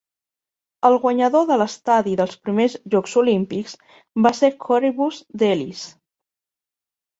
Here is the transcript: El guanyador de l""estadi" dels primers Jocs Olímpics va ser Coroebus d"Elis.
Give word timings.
El 0.87 0.95
guanyador 1.03 1.45
de 1.49 1.53
l""estadi" 1.57 2.15
dels 2.21 2.39
primers 2.47 2.77
Jocs 2.95 3.15
Olímpics 3.23 3.77
va 4.27 4.33
ser 4.41 4.53
Coroebus 4.67 5.23
d"Elis. 5.45 5.87